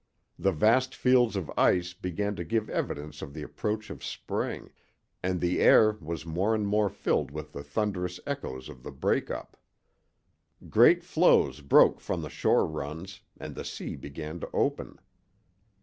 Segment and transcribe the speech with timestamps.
[0.39, 4.71] The vast fields of ice began to give evidence of the approach of spring,
[5.21, 9.29] and the air was more and more filled with the thunderous echoes of the "break
[9.29, 9.57] up."
[10.67, 14.97] Great floes broke from the shore runs, and the sea began to open.